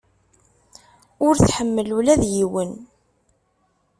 Ur 1.25 1.35
tḥemmel 1.37 1.87
ula 1.97 2.15
d 2.21 2.23
yiwen. 2.33 2.71